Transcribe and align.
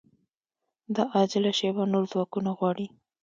دا 0.95 1.03
عاجله 1.13 1.51
شېبه 1.59 1.83
نور 1.93 2.03
ځواکونه 2.11 2.49
غواړي 2.57 2.87